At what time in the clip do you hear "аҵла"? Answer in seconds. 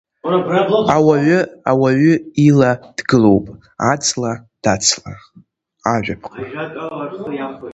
3.91-4.31